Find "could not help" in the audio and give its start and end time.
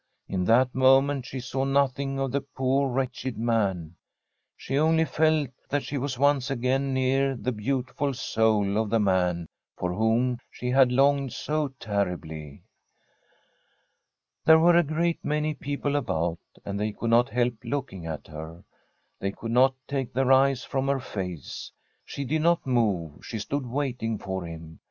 16.93-17.59